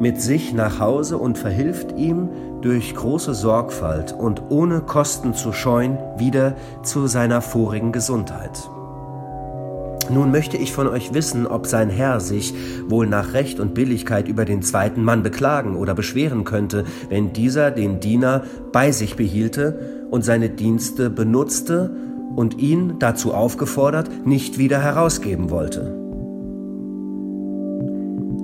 mit 0.00 0.20
sich 0.20 0.54
nach 0.54 0.80
Hause 0.80 1.18
und 1.18 1.36
verhilft 1.36 1.96
ihm 1.98 2.30
durch 2.62 2.94
große 2.94 3.34
Sorgfalt 3.34 4.12
und 4.12 4.42
ohne 4.50 4.80
Kosten 4.80 5.34
zu 5.34 5.52
scheuen 5.52 5.98
wieder 6.18 6.56
zu 6.82 7.06
seiner 7.06 7.42
vorigen 7.42 7.92
Gesundheit. 7.92 8.68
Nun 10.10 10.32
möchte 10.32 10.56
ich 10.56 10.72
von 10.72 10.88
euch 10.88 11.14
wissen, 11.14 11.46
ob 11.46 11.66
sein 11.66 11.88
Herr 11.88 12.18
sich 12.18 12.52
wohl 12.88 13.06
nach 13.06 13.32
Recht 13.32 13.60
und 13.60 13.74
Billigkeit 13.74 14.26
über 14.26 14.44
den 14.44 14.62
zweiten 14.62 15.04
Mann 15.04 15.22
beklagen 15.22 15.76
oder 15.76 15.94
beschweren 15.94 16.44
könnte, 16.44 16.84
wenn 17.08 17.32
dieser 17.32 17.70
den 17.70 18.00
Diener 18.00 18.42
bei 18.72 18.90
sich 18.90 19.14
behielte 19.14 20.06
und 20.10 20.24
seine 20.24 20.50
Dienste 20.50 21.10
benutzte 21.10 21.94
und 22.34 22.58
ihn 22.58 22.98
dazu 22.98 23.32
aufgefordert, 23.32 24.26
nicht 24.26 24.58
wieder 24.58 24.80
herausgeben 24.80 25.50
wollte. 25.50 25.99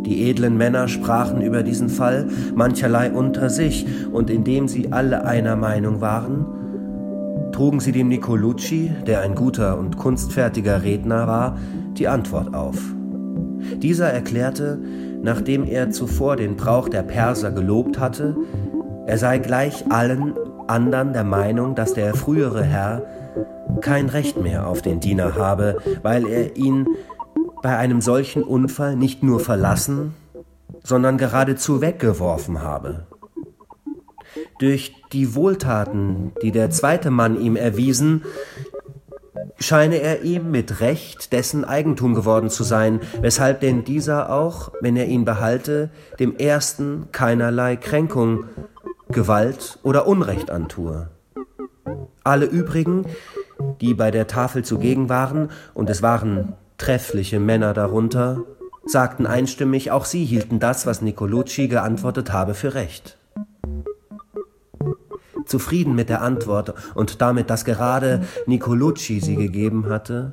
Die 0.07 0.31
edlen 0.31 0.57
Männer 0.57 0.87
sprachen 0.87 1.43
über 1.43 1.63
diesen 1.65 1.89
Fall 1.89 2.29
mancherlei 2.55 3.11
unter 3.11 3.51
sich, 3.51 3.87
und 4.13 4.31
indem 4.31 4.69
sie 4.69 4.93
alle 4.93 5.25
einer 5.25 5.57
Meinung 5.57 6.01
waren, 6.01 6.47
trugen 7.51 7.81
sie 7.81 7.93
dem 7.93 8.09
Nicolucci, 8.09 8.93
der 9.07 9.23
ein 9.23 9.35
guter 9.35 9.79
und 9.79 9.97
kunstfertiger 9.97 10.85
Redner 10.85 11.27
war, 11.27 11.59
die 11.99 12.07
Antwort 12.07 12.55
auf. 12.55 12.79
Dieser 13.83 14.13
erklärte, 14.13 14.79
nachdem 15.23 15.65
er 15.65 15.91
zuvor 15.91 16.37
den 16.37 16.57
Brauch 16.57 16.89
der 16.89 17.03
Perser 17.03 17.51
gelobt 17.51 17.99
hatte, 17.99 18.37
er 19.07 19.19
sei 19.19 19.39
gleich 19.39 19.85
allen 19.91 20.35
andern 20.69 21.13
der 21.13 21.25
Meinung, 21.25 21.75
dass 21.75 21.95
der 21.95 22.15
frühere 22.15 22.63
Herr 22.63 23.03
kein 23.81 24.09
Recht 24.09 24.41
mehr 24.41 24.69
auf 24.69 24.83
den 24.83 25.01
Diener 25.01 25.35
habe, 25.35 25.79
weil 26.03 26.27
er 26.27 26.57
ihn 26.57 26.87
bei 27.67 27.77
einem 27.79 28.01
solchen 28.01 28.45
Unfall 28.45 28.95
nicht 28.95 29.25
nur 29.25 29.41
verlassen, 29.41 30.15
sondern 30.85 31.19
geradezu 31.19 31.81
weggeworfen 31.81 32.63
habe. 32.63 33.09
Durch 34.61 34.95
die 35.11 35.35
Wohltaten, 35.35 36.31
die 36.43 36.53
der 36.53 36.71
zweite 36.71 37.11
Mann 37.11 37.41
ihm 37.41 37.57
erwiesen, 37.57 38.23
scheine 39.59 39.97
er 39.97 40.23
ihm 40.23 40.53
mit 40.53 40.81
Recht 40.81 41.33
dessen 41.33 41.65
Eigentum 41.65 42.15
geworden 42.15 42.51
zu 42.51 42.63
sein, 42.63 43.01
weshalb 43.21 43.59
denn 43.59 43.83
dieser 43.83 44.31
auch, 44.31 44.71
wenn 44.81 44.97
er 44.97 45.07
ihn 45.07 45.25
behalte, 45.25 45.91
dem 46.21 46.37
ersten 46.37 47.09
keinerlei 47.11 47.75
Kränkung, 47.75 48.45
Gewalt 49.09 49.81
oder 49.83 50.07
Unrecht 50.07 50.53
antue. 50.53 51.09
Alle 52.23 52.47
übrigen, 52.47 53.07
die 53.81 53.95
bei 53.95 54.13
der 54.13 54.29
Tafel 54.29 54.65
zugegen 54.65 55.09
waren, 55.09 55.51
und 55.75 55.91
es 55.91 56.01
waren 56.01 56.55
treffliche 56.79 57.41
Männer 57.41 57.75
darunter, 57.75 58.45
sagten 58.85 59.27
einstimmig, 59.27 59.91
auch 59.91 60.05
sie 60.05 60.25
hielten 60.25 60.61
das, 60.61 60.87
was 60.87 61.03
Nicolucci 61.03 61.69
geantwortet 61.69 62.33
habe, 62.33 62.55
für 62.55 62.75
recht. 62.75 63.17
Zufrieden 65.45 65.95
mit 65.95 66.09
der 66.09 66.23
Antwort 66.23 66.75
und 66.95 67.21
damit, 67.21 67.51
dass 67.51 67.65
gerade 67.65 68.25
Nicolucci 68.47 69.21
sie 69.21 69.37
gegeben 69.37 69.89
hatte, 69.89 70.33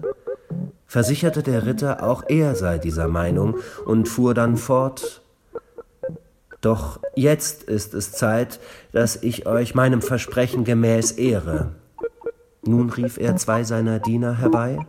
versicherte 0.88 1.44
der 1.44 1.66
Ritter, 1.66 2.04
auch 2.04 2.24
er 2.28 2.56
sei 2.56 2.78
dieser 2.78 3.08
Meinung 3.08 3.58
und 3.86 4.08
fuhr 4.08 4.34
dann 4.34 4.58
fort, 4.58 5.22
doch 6.62 7.00
jetzt 7.14 7.64
ist 7.64 7.94
es 7.94 8.14
Zeit, 8.14 8.60
dass 8.94 9.18
ich 9.22 9.46
euch 9.46 9.76
meinem 9.76 10.02
Versprechen 10.02 10.64
gemäß 10.64 11.12
ehre. 11.12 11.72
Nun 12.66 12.90
rief 12.90 13.18
er 13.18 13.36
zwei 13.36 13.66
seiner 13.66 14.00
Diener 14.00 14.38
herbei, 14.38 14.80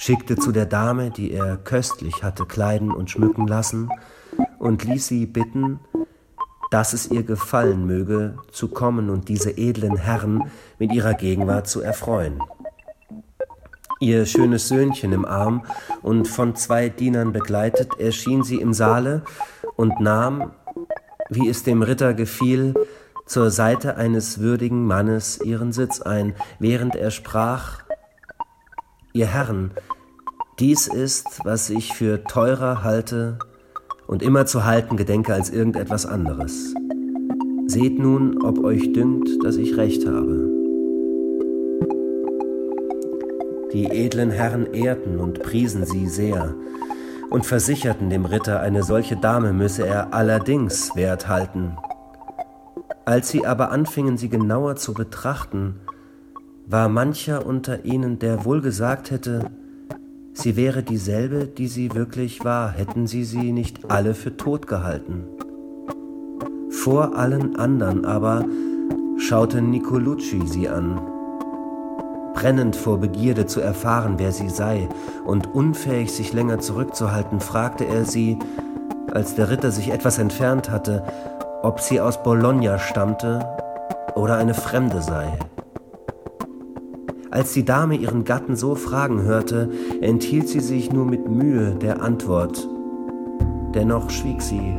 schickte 0.00 0.36
zu 0.36 0.50
der 0.50 0.64
Dame, 0.64 1.10
die 1.10 1.30
er 1.30 1.58
köstlich 1.58 2.22
hatte 2.22 2.46
kleiden 2.46 2.90
und 2.90 3.10
schmücken 3.10 3.46
lassen, 3.46 3.90
und 4.58 4.82
ließ 4.84 5.06
sie 5.06 5.26
bitten, 5.26 5.78
dass 6.70 6.94
es 6.94 7.10
ihr 7.10 7.22
gefallen 7.22 7.86
möge, 7.86 8.36
zu 8.50 8.68
kommen 8.68 9.10
und 9.10 9.28
diese 9.28 9.50
edlen 9.50 9.96
Herren 9.96 10.50
mit 10.78 10.90
ihrer 10.92 11.12
Gegenwart 11.12 11.68
zu 11.68 11.82
erfreuen. 11.82 12.40
Ihr 14.00 14.24
schönes 14.24 14.68
Söhnchen 14.68 15.12
im 15.12 15.26
Arm 15.26 15.66
und 16.00 16.26
von 16.26 16.56
zwei 16.56 16.88
Dienern 16.88 17.32
begleitet, 17.32 18.00
erschien 18.00 18.42
sie 18.42 18.58
im 18.58 18.72
Saale 18.72 19.22
und 19.76 20.00
nahm, 20.00 20.52
wie 21.28 21.50
es 21.50 21.62
dem 21.62 21.82
Ritter 21.82 22.14
gefiel, 22.14 22.72
zur 23.26 23.50
Seite 23.50 23.96
eines 23.96 24.40
würdigen 24.40 24.86
Mannes 24.86 25.40
ihren 25.42 25.72
Sitz 25.72 26.00
ein, 26.00 26.34
während 26.58 26.96
er 26.96 27.10
sprach 27.10 27.82
Ihr 29.12 29.26
Herren, 29.26 29.72
dies 30.60 30.86
ist, 30.86 31.40
was 31.42 31.68
ich 31.68 31.92
für 31.94 32.22
teurer 32.22 32.84
halte 32.84 33.40
und 34.06 34.22
immer 34.22 34.46
zu 34.46 34.64
halten 34.64 34.96
gedenke 34.96 35.34
als 35.34 35.50
irgendetwas 35.50 36.06
anderes. 36.06 36.74
Seht 37.66 37.98
nun, 37.98 38.40
ob 38.44 38.62
euch 38.62 38.92
dünkt, 38.92 39.28
dass 39.42 39.56
ich 39.56 39.76
recht 39.76 40.06
habe. 40.06 40.48
Die 43.72 43.86
edlen 43.86 44.30
Herren 44.30 44.72
ehrten 44.72 45.18
und 45.18 45.42
priesen 45.42 45.84
sie 45.86 46.06
sehr 46.06 46.54
und 47.30 47.46
versicherten 47.46 48.10
dem 48.10 48.26
Ritter, 48.26 48.60
eine 48.60 48.84
solche 48.84 49.16
Dame 49.16 49.52
müsse 49.52 49.86
er 49.86 50.14
allerdings 50.14 50.94
wert 50.94 51.26
halten. 51.26 51.76
Als 53.06 53.30
sie 53.30 53.44
aber 53.44 53.72
anfingen, 53.72 54.18
sie 54.18 54.28
genauer 54.28 54.76
zu 54.76 54.94
betrachten, 54.94 55.80
war 56.70 56.88
mancher 56.88 57.46
unter 57.46 57.84
ihnen, 57.84 58.20
der 58.20 58.44
wohl 58.44 58.60
gesagt 58.60 59.10
hätte, 59.10 59.50
sie 60.32 60.54
wäre 60.54 60.84
dieselbe, 60.84 61.46
die 61.46 61.66
sie 61.66 61.94
wirklich 61.96 62.44
war, 62.44 62.70
hätten 62.70 63.08
sie 63.08 63.24
sie 63.24 63.50
nicht 63.50 63.90
alle 63.90 64.14
für 64.14 64.36
tot 64.36 64.68
gehalten. 64.68 65.24
Vor 66.70 67.16
allen 67.16 67.56
anderen 67.56 68.04
aber 68.04 68.44
schaute 69.18 69.60
Nicolucci 69.60 70.46
sie 70.46 70.68
an, 70.68 71.00
brennend 72.34 72.76
vor 72.76 72.98
Begierde 72.98 73.46
zu 73.46 73.60
erfahren, 73.60 74.14
wer 74.18 74.30
sie 74.30 74.48
sei, 74.48 74.88
und 75.26 75.52
unfähig, 75.52 76.12
sich 76.12 76.32
länger 76.32 76.60
zurückzuhalten, 76.60 77.40
fragte 77.40 77.84
er 77.84 78.04
sie, 78.04 78.38
als 79.10 79.34
der 79.34 79.50
Ritter 79.50 79.72
sich 79.72 79.90
etwas 79.90 80.18
entfernt 80.18 80.70
hatte, 80.70 81.02
ob 81.62 81.80
sie 81.80 82.00
aus 82.00 82.22
Bologna 82.22 82.78
stammte 82.78 83.44
oder 84.14 84.36
eine 84.36 84.54
Fremde 84.54 85.02
sei. 85.02 85.36
Als 87.30 87.52
die 87.52 87.64
Dame 87.64 87.94
ihren 87.94 88.24
Gatten 88.24 88.56
so 88.56 88.74
fragen 88.74 89.22
hörte, 89.22 89.70
enthielt 90.00 90.48
sie 90.48 90.58
sich 90.58 90.92
nur 90.92 91.06
mit 91.06 91.30
Mühe 91.30 91.76
der 91.80 92.02
Antwort. 92.02 92.68
Dennoch 93.72 94.10
schwieg 94.10 94.42
sie, 94.42 94.76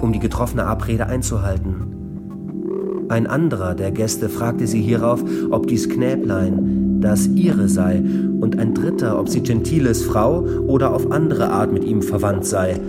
um 0.00 0.12
die 0.12 0.18
getroffene 0.18 0.64
Abrede 0.64 1.06
einzuhalten. 1.06 3.06
Ein 3.08 3.28
anderer 3.28 3.76
der 3.76 3.92
Gäste 3.92 4.28
fragte 4.28 4.66
sie 4.66 4.82
hierauf, 4.82 5.22
ob 5.50 5.68
dies 5.68 5.88
Knäblein 5.88 6.80
das 7.00 7.28
ihre 7.28 7.68
sei, 7.68 8.02
und 8.40 8.58
ein 8.58 8.74
dritter, 8.74 9.18
ob 9.18 9.28
sie 9.28 9.42
Gentiles 9.42 10.02
Frau 10.02 10.40
oder 10.66 10.92
auf 10.92 11.10
andere 11.10 11.50
Art 11.50 11.72
mit 11.72 11.84
ihm 11.84 12.02
verwandt 12.02 12.46
sei. 12.46 12.80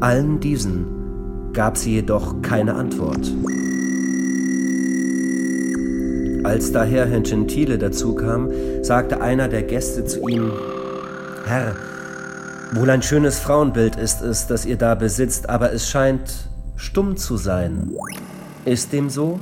Allen 0.00 0.40
diesen 0.40 0.86
gab 1.52 1.76
sie 1.76 1.92
jedoch 1.92 2.42
keine 2.42 2.74
Antwort. 2.74 3.32
Als 6.50 6.72
daher 6.72 7.06
Herr 7.06 7.20
Gentile 7.20 7.78
dazu 7.78 8.16
kam, 8.16 8.50
sagte 8.82 9.20
einer 9.20 9.46
der 9.46 9.62
Gäste 9.62 10.04
zu 10.04 10.26
ihm, 10.26 10.50
Herr, 11.46 11.76
wohl 12.72 12.90
ein 12.90 13.04
schönes 13.04 13.38
Frauenbild 13.38 13.94
ist 13.94 14.20
es, 14.20 14.48
das 14.48 14.66
ihr 14.66 14.76
da 14.76 14.96
besitzt, 14.96 15.48
aber 15.48 15.72
es 15.72 15.88
scheint 15.88 16.48
stumm 16.74 17.16
zu 17.16 17.36
sein. 17.36 17.92
Ist 18.64 18.92
dem 18.92 19.10
so? 19.10 19.38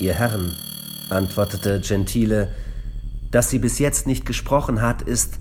Ihr 0.00 0.14
Herren, 0.14 0.56
antwortete 1.08 1.80
Gentile, 1.80 2.48
dass 3.30 3.48
sie 3.48 3.60
bis 3.60 3.78
jetzt 3.78 4.08
nicht 4.08 4.26
gesprochen 4.26 4.82
hat, 4.82 5.02
ist 5.02 5.34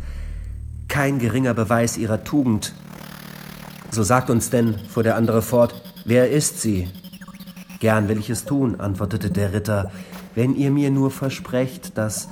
kein 0.89 1.17
geringer 1.17 1.55
Beweis 1.55 1.97
ihrer 1.97 2.23
Tugend. 2.23 2.75
So 3.89 4.03
sagt 4.03 4.29
uns 4.29 4.51
denn, 4.51 4.75
fuhr 4.89 5.01
der 5.01 5.15
andere 5.15 5.41
fort, 5.41 5.73
wer 6.05 6.29
ist 6.29 6.61
sie? 6.61 6.87
Gern 7.81 8.07
will 8.07 8.19
ich 8.19 8.29
es 8.29 8.45
tun, 8.45 8.79
antwortete 8.79 9.31
der 9.31 9.53
Ritter, 9.53 9.91
wenn 10.35 10.55
ihr 10.55 10.69
mir 10.69 10.91
nur 10.91 11.09
versprecht, 11.09 11.97
dass, 11.97 12.29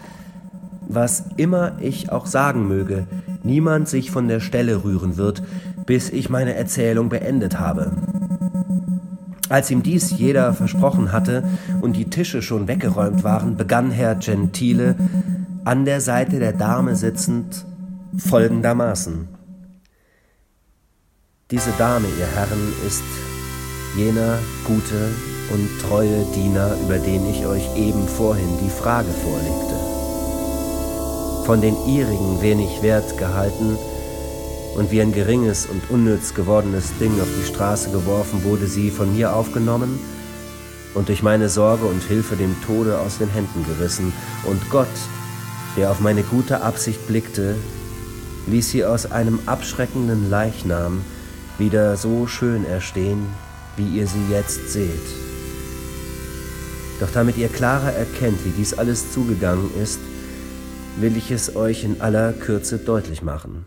was 0.88 1.24
immer 1.38 1.72
ich 1.82 2.12
auch 2.12 2.28
sagen 2.28 2.68
möge, 2.68 3.08
niemand 3.42 3.90
sich 3.90 4.12
von 4.12 4.28
der 4.28 4.42
Stelle 4.42 4.84
rühren 4.84 5.18
wird, 5.18 5.42
bis 5.88 6.12
ich 6.12 6.30
meine 6.30 6.54
Erzählung 6.54 7.10
beendet 7.10 7.60
habe. 7.60 7.92
Als 9.50 9.72
ihm 9.72 9.82
dies 9.82 10.12
jeder 10.12 10.54
versprochen 10.54 11.12
hatte 11.12 11.44
und 11.82 11.96
die 11.96 12.12
Tische 12.12 12.44
schon 12.44 12.68
weggeräumt 12.68 13.24
waren, 13.24 13.58
begann 13.58 13.90
Herr 13.90 14.14
Gentile, 14.14 14.96
an 15.66 15.84
der 15.84 16.00
Seite 16.00 16.38
der 16.38 16.54
Dame 16.54 16.96
sitzend, 16.96 17.66
folgendermaßen. 18.16 19.28
Diese 21.50 21.72
Dame, 21.80 22.06
ihr 22.20 22.28
Herren, 22.36 22.72
ist 22.86 23.04
jener 23.98 24.38
gute 24.68 25.10
und 25.52 25.70
treue 25.82 26.26
Diener, 26.36 26.76
über 26.84 26.98
den 26.98 27.30
ich 27.30 27.46
euch 27.46 27.76
eben 27.76 28.08
vorhin 28.08 28.58
die 28.64 28.70
Frage 28.70 29.10
vorlegte. 29.10 29.76
Von 31.46 31.62
den 31.62 31.76
ihrigen 31.88 32.42
wenig 32.42 32.82
Wert 32.82 33.18
gehalten 33.18 33.78
und 34.76 34.92
wie 34.92 35.02
ein 35.02 35.12
geringes 35.12 35.66
und 35.66 35.90
unnütz 35.90 36.34
gewordenes 36.34 36.92
Ding 37.00 37.20
auf 37.20 37.28
die 37.40 37.48
Straße 37.48 37.92
geworfen, 37.92 38.44
wurde 38.44 38.68
sie 38.68 38.92
von 38.92 39.16
mir 39.16 39.36
aufgenommen 39.36 40.00
und 40.94 41.10
durch 41.10 41.24
meine 41.24 41.50
Sorge 41.50 41.86
und 41.86 42.04
Hilfe 42.04 42.36
dem 42.36 42.56
Tode 42.62 43.00
aus 43.00 43.18
den 43.18 43.30
Händen 43.30 43.66
gerissen, 43.66 44.14
und 44.46 44.70
Gott, 44.70 44.88
der 45.78 45.92
auf 45.92 46.00
meine 46.00 46.24
gute 46.24 46.62
Absicht 46.62 47.08
blickte, 47.08 47.56
ließ 48.48 48.72
sie 48.72 48.86
aus 48.86 49.12
einem 49.12 49.40
abschreckenden 49.46 50.30
Leichnam 50.30 51.02
wieder 51.58 51.98
so 51.98 52.26
schön 52.26 52.66
erstehen, 52.66 53.28
wie 53.76 53.98
ihr 54.00 54.08
sie 54.08 54.32
jetzt 54.32 54.72
seht. 54.72 55.29
Doch 57.00 57.12
damit 57.12 57.38
ihr 57.38 57.48
klarer 57.48 57.94
erkennt, 57.94 58.44
wie 58.46 58.52
dies 58.52 58.78
alles 58.78 59.14
zugegangen 59.14 59.70
ist, 59.82 60.00
will 60.98 61.16
ich 61.16 61.32
es 61.32 61.56
euch 61.56 61.84
in 61.84 62.02
aller 62.02 62.34
Kürze 62.34 62.78
deutlich 62.78 63.22
machen. 63.22 63.66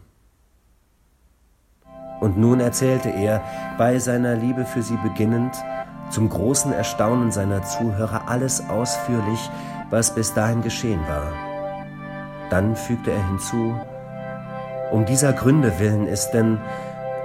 Und 2.20 2.38
nun 2.38 2.60
erzählte 2.60 3.08
er, 3.08 3.42
bei 3.78 3.98
seiner 3.98 4.36
Liebe 4.36 4.64
für 4.64 4.82
sie 4.82 4.98
beginnend, 5.02 5.54
zum 6.10 6.28
großen 6.28 6.72
Erstaunen 6.72 7.32
seiner 7.32 7.62
Zuhörer 7.62 8.28
alles 8.28 8.62
ausführlich, 8.68 9.50
was 9.90 10.14
bis 10.14 10.34
dahin 10.34 10.62
geschehen 10.62 11.00
war. 11.08 11.32
Dann 12.50 12.76
fügte 12.76 13.10
er 13.10 13.26
hinzu, 13.28 13.74
um 14.90 15.06
dieser 15.06 15.32
Gründe 15.32 15.78
willen 15.78 16.06
ist 16.06 16.32
denn, 16.32 16.58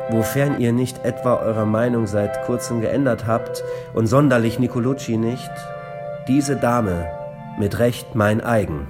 wofern 0.09 0.59
ihr 0.59 0.71
nicht 0.71 1.03
etwa 1.03 1.35
eure 1.35 1.67
Meinung 1.67 2.07
seit 2.07 2.45
kurzem 2.45 2.79
geändert 2.79 3.27
habt 3.27 3.61
und 3.93 4.07
sonderlich 4.07 4.57
Nicolucci 4.57 5.17
nicht, 5.17 5.51
diese 6.27 6.55
Dame 6.55 7.09
mit 7.57 7.79
Recht 7.79 8.15
mein 8.15 8.41
eigen, 8.41 8.87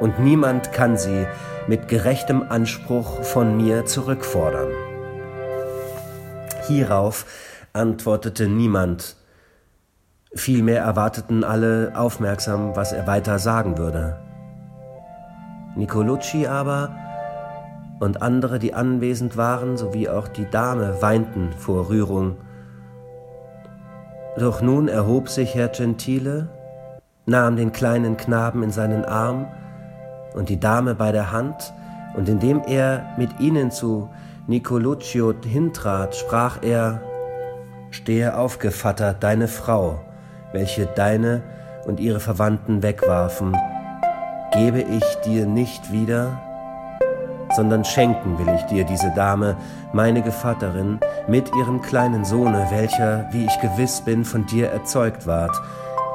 und 0.00 0.20
niemand 0.20 0.72
kann 0.72 0.96
sie 0.96 1.26
mit 1.66 1.88
gerechtem 1.88 2.44
Anspruch 2.48 3.22
von 3.22 3.56
mir 3.56 3.84
zurückfordern. 3.84 4.68
Hierauf 6.66 7.26
antwortete 7.72 8.48
niemand, 8.48 9.16
vielmehr 10.34 10.82
erwarteten 10.82 11.44
alle 11.44 11.92
aufmerksam, 11.94 12.76
was 12.76 12.92
er 12.92 13.06
weiter 13.06 13.38
sagen 13.38 13.78
würde. 13.78 14.18
Nicolucci 15.76 16.46
aber 16.46 16.94
und 18.00 18.22
andere, 18.22 18.58
die 18.58 18.74
anwesend 18.74 19.36
waren, 19.36 19.76
sowie 19.76 20.08
auch 20.08 20.28
die 20.28 20.48
Dame, 20.48 21.00
weinten 21.00 21.52
vor 21.52 21.88
Rührung. 21.88 22.36
Doch 24.36 24.62
nun 24.62 24.88
erhob 24.88 25.28
sich 25.28 25.54
Herr 25.54 25.68
Gentile 25.68 26.48
nahm 27.28 27.56
den 27.56 27.72
kleinen 27.72 28.16
Knaben 28.16 28.62
in 28.62 28.70
seinen 28.70 29.04
Arm 29.04 29.46
und 30.34 30.48
die 30.48 30.58
Dame 30.58 30.94
bei 30.94 31.12
der 31.12 31.30
Hand, 31.30 31.72
und 32.16 32.28
indem 32.28 32.62
er 32.66 33.04
mit 33.18 33.38
ihnen 33.38 33.70
zu 33.70 34.08
Nicoluccio 34.46 35.34
hintrat, 35.44 36.16
sprach 36.16 36.62
er, 36.62 37.02
Stehe 37.90 38.36
auf, 38.36 38.58
Gevatter, 38.58 39.14
deine 39.14 39.46
Frau, 39.46 40.00
welche 40.52 40.86
deine 40.86 41.42
und 41.86 42.00
ihre 42.00 42.20
Verwandten 42.20 42.82
wegwarfen, 42.82 43.56
gebe 44.52 44.80
ich 44.80 45.04
dir 45.24 45.46
nicht 45.46 45.92
wieder, 45.92 46.40
sondern 47.54 47.84
schenken 47.84 48.38
will 48.38 48.54
ich 48.54 48.62
dir 48.64 48.84
diese 48.84 49.10
Dame, 49.14 49.56
meine 49.92 50.22
Gevatterin, 50.22 50.98
mit 51.28 51.50
ihrem 51.54 51.82
kleinen 51.82 52.24
Sohne, 52.24 52.66
welcher, 52.70 53.28
wie 53.32 53.44
ich 53.44 53.60
gewiss 53.60 54.00
bin, 54.00 54.24
von 54.24 54.46
dir 54.46 54.68
erzeugt 54.68 55.26
ward, 55.26 55.54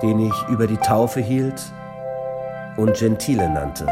den 0.03 0.19
ich 0.19 0.47
über 0.49 0.67
die 0.67 0.77
Taufe 0.77 1.21
hielt 1.21 1.61
und 2.77 2.95
Gentile 2.95 3.49
nannte. 3.49 3.87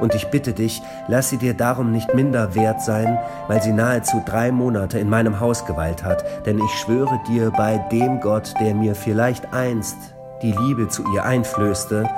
Und 0.00 0.14
ich 0.14 0.28
bitte 0.28 0.52
dich, 0.52 0.82
lass 1.08 1.30
sie 1.30 1.36
dir 1.36 1.54
darum 1.54 1.90
nicht 1.92 2.14
minder 2.14 2.54
wert 2.54 2.80
sein, 2.82 3.18
weil 3.48 3.62
sie 3.62 3.72
nahezu 3.72 4.22
drei 4.24 4.52
Monate 4.52 4.98
in 4.98 5.08
meinem 5.08 5.40
Haus 5.40 5.66
geweilt 5.66 6.04
hat, 6.04 6.24
denn 6.46 6.58
ich 6.58 6.70
schwöre 6.80 7.20
dir 7.28 7.50
bei 7.50 7.78
dem 7.90 8.20
Gott, 8.20 8.54
der 8.60 8.74
mir 8.74 8.94
vielleicht 8.94 9.52
einst 9.52 9.96
die 10.42 10.52
Liebe 10.52 10.88
zu 10.88 11.02
ihr 11.14 11.24
einflößte, 11.24 12.08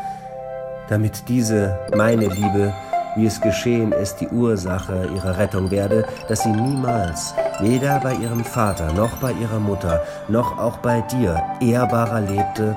damit 0.88 1.28
diese 1.28 1.78
meine 1.94 2.26
Liebe 2.26 2.74
wie 3.18 3.26
es 3.26 3.40
geschehen 3.40 3.92
ist, 3.92 4.20
die 4.20 4.28
Ursache 4.28 5.08
ihrer 5.14 5.38
Rettung 5.38 5.70
werde, 5.70 6.06
dass 6.28 6.44
sie 6.44 6.52
niemals, 6.52 7.34
weder 7.60 7.98
bei 8.00 8.14
ihrem 8.14 8.44
Vater 8.44 8.92
noch 8.92 9.16
bei 9.16 9.32
ihrer 9.32 9.58
Mutter, 9.58 10.02
noch 10.28 10.56
auch 10.58 10.78
bei 10.78 11.00
dir, 11.00 11.42
ehrbarer 11.60 12.20
lebte, 12.20 12.76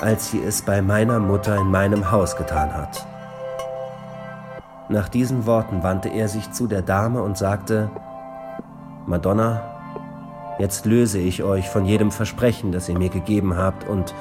als 0.00 0.30
sie 0.30 0.42
es 0.42 0.62
bei 0.62 0.82
meiner 0.82 1.18
Mutter 1.18 1.56
in 1.56 1.70
meinem 1.70 2.10
Haus 2.10 2.36
getan 2.36 2.72
hat. 2.72 3.06
Nach 4.88 5.08
diesen 5.08 5.44
Worten 5.44 5.82
wandte 5.82 6.08
er 6.08 6.28
sich 6.28 6.50
zu 6.52 6.66
der 6.66 6.82
Dame 6.82 7.22
und 7.22 7.36
sagte, 7.36 7.90
Madonna, 9.06 9.60
jetzt 10.58 10.86
löse 10.86 11.18
ich 11.18 11.42
euch 11.42 11.68
von 11.68 11.84
jedem 11.84 12.10
Versprechen, 12.10 12.72
das 12.72 12.88
ihr 12.88 12.98
mir 12.98 13.10
gegeben 13.10 13.56
habt, 13.56 13.88
und 13.88 14.14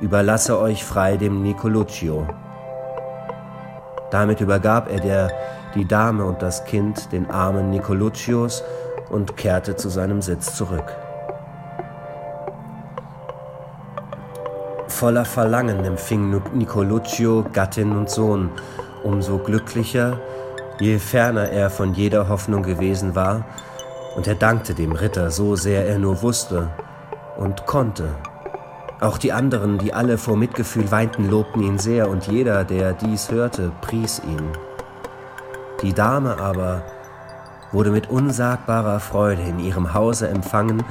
überlasse 0.00 0.58
euch 0.58 0.84
frei 0.84 1.16
dem 1.16 1.42
Nicoluccio. 1.42 2.26
Damit 4.10 4.40
übergab 4.40 4.90
er 4.90 5.00
der, 5.00 5.30
die 5.74 5.84
Dame 5.84 6.24
und 6.24 6.40
das 6.40 6.64
Kind 6.64 7.12
den 7.12 7.30
armen 7.30 7.70
Nicoluccios 7.70 8.62
und 9.10 9.36
kehrte 9.36 9.76
zu 9.76 9.88
seinem 9.90 10.22
Sitz 10.22 10.54
zurück. 10.54 10.96
Voller 14.98 15.24
Verlangen 15.24 15.84
empfing 15.84 16.42
Nicoluccio 16.54 17.44
Gattin 17.52 17.92
und 17.92 18.10
Sohn, 18.10 18.50
umso 19.04 19.38
glücklicher, 19.38 20.18
je 20.80 20.98
ferner 20.98 21.50
er 21.50 21.70
von 21.70 21.94
jeder 21.94 22.28
Hoffnung 22.28 22.64
gewesen 22.64 23.14
war, 23.14 23.44
und 24.16 24.26
er 24.26 24.34
dankte 24.34 24.74
dem 24.74 24.90
Ritter 24.90 25.30
so 25.30 25.54
sehr 25.54 25.86
er 25.86 26.00
nur 26.00 26.20
wusste 26.22 26.70
und 27.36 27.64
konnte. 27.64 28.08
Auch 28.98 29.18
die 29.18 29.32
anderen, 29.32 29.78
die 29.78 29.94
alle 29.94 30.18
vor 30.18 30.36
Mitgefühl 30.36 30.90
weinten, 30.90 31.30
lobten 31.30 31.62
ihn 31.62 31.78
sehr, 31.78 32.10
und 32.10 32.26
jeder, 32.26 32.64
der 32.64 32.92
dies 32.92 33.30
hörte, 33.30 33.70
pries 33.80 34.20
ihn. 34.24 34.48
Die 35.80 35.92
Dame 35.92 36.40
aber 36.40 36.82
wurde 37.70 37.92
mit 37.92 38.10
unsagbarer 38.10 38.98
Freude 38.98 39.42
in 39.42 39.60
ihrem 39.60 39.94
Hause 39.94 40.26
empfangen 40.26 40.82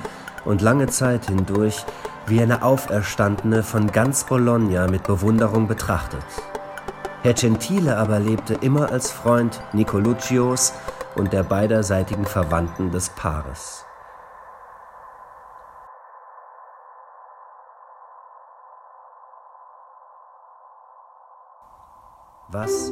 und 0.46 0.62
lange 0.62 0.88
Zeit 0.88 1.26
hindurch 1.26 1.86
wie 2.28 2.42
eine 2.42 2.62
Auferstandene 2.62 3.63
von 3.63 3.92
ganz 3.92 4.26
Bologna 4.26 4.88
mit 4.88 5.04
Bewunderung 5.04 5.68
betrachtet. 5.68 6.26
Herr 7.24 7.34
Gentile 7.34 7.98
aber 7.98 8.20
lebte 8.20 8.56
immer 8.56 8.92
als 8.92 9.10
Freund 9.10 9.62
Nicoluccios 9.74 10.74
und 11.16 11.32
der 11.32 11.44
beiderseitigen 11.44 12.26
Verwandten 12.26 12.92
des 12.92 13.10
Paares. 13.10 13.86
Was, 22.50 22.92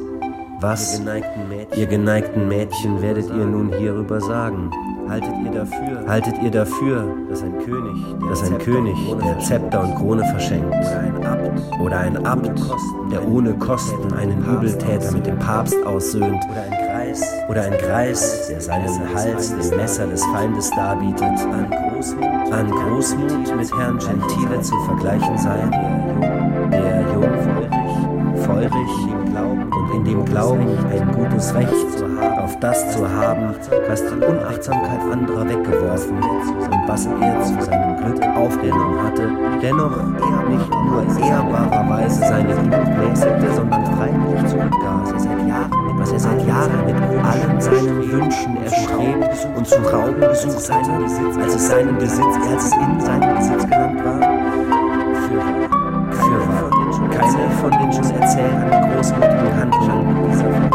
was, 0.60 0.98
ihr 0.98 1.04
geneigten, 1.04 1.48
Mädchen, 1.48 1.78
ihr 1.78 1.86
geneigten 1.86 2.48
Mädchen, 2.48 3.02
werdet 3.02 3.28
ihr 3.30 3.46
nun 3.46 3.72
hierüber 3.72 4.20
sagen? 4.20 4.70
Haltet 5.08 5.34
ihr 5.44 5.50
dafür, 5.52 6.08
haltet 6.08 6.42
ihr 6.42 6.50
dafür, 6.50 7.14
dass 7.28 7.42
ein 7.42 7.56
König, 7.58 7.96
dass 8.28 8.42
ein 8.42 8.58
König, 8.58 8.96
der 9.24 9.38
Zepter 9.38 9.84
und 9.84 9.94
Krone 9.94 10.24
verschenkt, 10.24 10.66
oder 10.74 10.98
ein 10.98 11.24
Abt, 11.24 11.80
oder 11.80 11.98
ein 11.98 12.26
Abt, 12.26 12.60
der 13.12 13.26
ohne 13.28 13.54
Kosten 13.54 14.12
einen 14.14 14.44
Übeltäter 14.44 15.12
mit 15.12 15.26
dem 15.26 15.38
Papst 15.38 15.76
aussöhnt, 15.86 16.44
oder 16.50 16.62
ein 16.62 16.88
Kreis, 16.88 17.24
oder 17.48 17.62
ein 17.62 17.78
Kreis, 17.78 18.48
der 18.48 18.60
seinen 18.60 19.14
Hals 19.14 19.54
dem 19.56 19.76
Messer 19.76 20.06
des 20.06 20.24
Feindes 20.26 20.70
darbietet, 20.70 21.22
an 21.22 21.70
Großmut, 21.70 22.52
an 22.52 22.70
Großmut 22.70 23.56
mit 23.56 23.78
Herrn 23.78 23.98
Gentile 23.98 24.60
zu 24.60 24.74
vergleichen 24.86 25.38
sei, 25.38 25.56
der 25.70 26.55
feurig, 28.68 28.88
feurig 29.34 29.74
und 29.74 29.94
in 29.94 30.04
dem 30.04 30.24
Glauben, 30.24 30.68
ein 30.90 31.12
gutes 31.12 31.54
Recht 31.54 31.72
auf 32.38 32.58
das 32.60 32.92
zu 32.92 33.08
haben, 33.08 33.54
was 33.88 34.02
die 34.02 34.24
Unachtsamkeit 34.24 35.00
anderer 35.12 35.48
weggeworfen 35.48 36.16
und 36.16 36.88
was 36.88 37.06
er 37.06 37.42
zu 37.42 37.62
seinem 37.64 37.96
Glück 37.96 38.24
aufgenommen 38.36 39.02
hatte, 39.02 39.30
dennoch 39.62 39.96
er 39.96 40.48
nicht 40.48 40.70
nur 40.70 41.26
ehrbarerweise 41.26 42.20
seine 42.20 42.54
Liebe 42.54 42.84
mäßigte, 43.08 43.54
sondern 43.54 43.84
freiwillig 43.86 44.46
zurückgab, 44.46 45.02
was 45.02 45.12
er 45.12 45.20
seit 45.20 45.48
Jahren, 45.48 45.98
was 45.98 46.12
er 46.12 46.18
seit 46.18 46.46
Jahren 46.46 46.86
mit 46.86 46.96
allen 46.96 47.60
seinen 47.60 48.12
Wünschen 48.12 48.56
erstrebt 48.62 49.48
und 49.56 49.66
zu 49.66 49.80
rauben 49.80 50.20
gesucht 50.20 50.70
hatte, 50.70 50.92
als 51.42 51.54
es 51.54 51.68
seinen 51.68 51.98
Besitz, 51.98 52.36
als 52.50 52.64
es 52.64 52.72
in 52.72 53.00
seinem 53.00 53.36
keine 57.16 57.50
von 57.60 57.70
den 57.70 57.92
Schuss 57.92 58.10
erzählen, 58.10 58.62
an 58.62 58.70
erzählten 58.70 58.94
großmütigen 58.94 59.56
Handlungen 59.56 60.26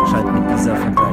schalten 0.10 0.34
mit 0.34 0.60
dieser 0.60 0.76
Vergleich. 0.76 1.11